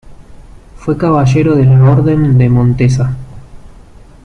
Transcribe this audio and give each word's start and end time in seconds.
Fue 0.77 0.97
caballero 0.97 1.55
de 1.55 1.65
la 1.65 1.79
Orden 1.91 2.35
de 2.39 2.49
Montesa. 2.49 3.15